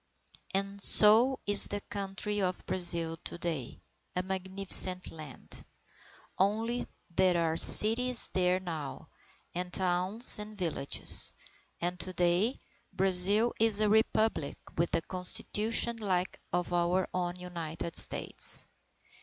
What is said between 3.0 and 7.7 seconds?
to day a magnificent land! Only there are